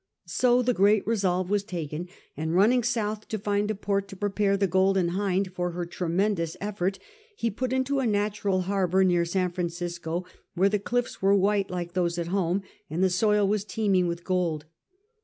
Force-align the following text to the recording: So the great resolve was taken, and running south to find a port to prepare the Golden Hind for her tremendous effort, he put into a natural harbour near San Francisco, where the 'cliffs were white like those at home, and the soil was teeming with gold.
So 0.25 0.63
the 0.63 0.73
great 0.73 1.05
resolve 1.05 1.47
was 1.51 1.63
taken, 1.63 2.09
and 2.35 2.55
running 2.55 2.81
south 2.81 3.27
to 3.27 3.37
find 3.37 3.69
a 3.69 3.75
port 3.75 4.07
to 4.07 4.15
prepare 4.15 4.57
the 4.57 4.65
Golden 4.65 5.09
Hind 5.09 5.53
for 5.53 5.69
her 5.73 5.85
tremendous 5.85 6.57
effort, 6.59 6.97
he 7.35 7.51
put 7.51 7.71
into 7.71 7.99
a 7.99 8.07
natural 8.07 8.61
harbour 8.61 9.03
near 9.03 9.25
San 9.25 9.51
Francisco, 9.51 10.25
where 10.55 10.69
the 10.69 10.79
'cliffs 10.79 11.21
were 11.21 11.35
white 11.35 11.69
like 11.69 11.93
those 11.93 12.17
at 12.17 12.29
home, 12.29 12.63
and 12.89 13.03
the 13.03 13.11
soil 13.11 13.47
was 13.47 13.63
teeming 13.63 14.07
with 14.07 14.23
gold. 14.23 14.65